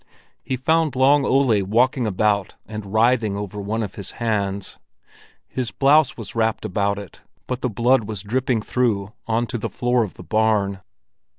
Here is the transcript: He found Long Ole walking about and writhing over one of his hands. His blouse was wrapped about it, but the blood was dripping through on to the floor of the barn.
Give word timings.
He 0.41 0.57
found 0.57 0.95
Long 0.95 1.23
Ole 1.25 1.61
walking 1.63 2.07
about 2.07 2.55
and 2.65 2.91
writhing 2.91 3.37
over 3.37 3.61
one 3.61 3.83
of 3.83 3.93
his 3.93 4.13
hands. 4.13 4.79
His 5.47 5.69
blouse 5.69 6.17
was 6.17 6.33
wrapped 6.33 6.65
about 6.65 6.97
it, 6.97 7.21
but 7.45 7.61
the 7.61 7.69
blood 7.69 8.05
was 8.05 8.23
dripping 8.23 8.61
through 8.63 9.13
on 9.27 9.45
to 9.45 9.59
the 9.59 9.69
floor 9.69 10.01
of 10.03 10.15
the 10.15 10.23
barn. 10.23 10.81